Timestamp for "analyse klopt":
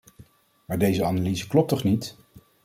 1.05-1.69